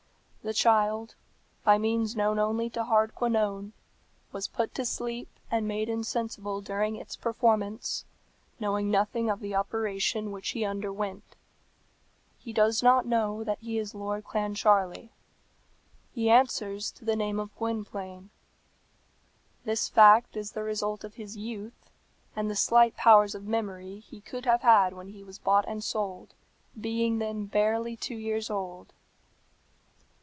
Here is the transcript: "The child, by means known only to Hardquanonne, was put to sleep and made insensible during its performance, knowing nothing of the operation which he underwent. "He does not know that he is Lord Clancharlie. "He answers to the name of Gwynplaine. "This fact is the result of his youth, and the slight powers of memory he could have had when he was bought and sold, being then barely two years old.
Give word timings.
"The 0.43 0.55
child, 0.55 1.13
by 1.63 1.77
means 1.77 2.15
known 2.15 2.39
only 2.39 2.67
to 2.71 2.83
Hardquanonne, 2.83 3.73
was 4.31 4.47
put 4.47 4.73
to 4.73 4.85
sleep 4.87 5.29
and 5.51 5.67
made 5.67 5.87
insensible 5.87 6.61
during 6.61 6.95
its 6.95 7.15
performance, 7.15 8.05
knowing 8.59 8.89
nothing 8.89 9.29
of 9.29 9.39
the 9.39 9.53
operation 9.53 10.31
which 10.31 10.49
he 10.49 10.65
underwent. 10.65 11.35
"He 12.39 12.53
does 12.53 12.81
not 12.81 13.05
know 13.05 13.43
that 13.43 13.59
he 13.59 13.77
is 13.77 13.93
Lord 13.93 14.23
Clancharlie. 14.25 15.11
"He 16.11 16.27
answers 16.31 16.89
to 16.93 17.05
the 17.05 17.15
name 17.15 17.39
of 17.39 17.55
Gwynplaine. 17.55 18.31
"This 19.63 19.89
fact 19.89 20.35
is 20.35 20.53
the 20.53 20.63
result 20.63 21.03
of 21.03 21.13
his 21.13 21.37
youth, 21.37 21.91
and 22.35 22.49
the 22.49 22.55
slight 22.55 22.97
powers 22.97 23.35
of 23.35 23.43
memory 23.45 23.99
he 23.99 24.21
could 24.21 24.45
have 24.45 24.61
had 24.61 24.93
when 24.93 25.09
he 25.09 25.23
was 25.23 25.37
bought 25.37 25.67
and 25.67 25.83
sold, 25.83 26.33
being 26.77 27.19
then 27.19 27.45
barely 27.45 27.95
two 27.95 28.15
years 28.17 28.49
old. 28.49 28.91